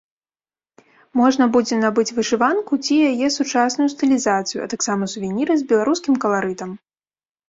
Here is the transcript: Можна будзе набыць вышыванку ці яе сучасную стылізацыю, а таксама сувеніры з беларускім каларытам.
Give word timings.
Можна 1.19 1.45
будзе 1.55 1.75
набыць 1.81 2.13
вышыванку 2.19 2.73
ці 2.87 2.95
яе 3.09 3.27
сучасную 3.35 3.89
стылізацыю, 3.95 4.59
а 4.63 4.65
таксама 4.73 5.03
сувеніры 5.13 5.53
з 5.61 5.69
беларускім 5.73 6.17
каларытам. 6.25 6.73